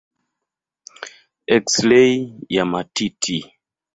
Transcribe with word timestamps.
Eksirei 1.55 2.15
ya 2.55 2.63
matiti. 2.71 3.37